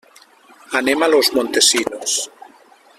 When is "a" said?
1.03-1.09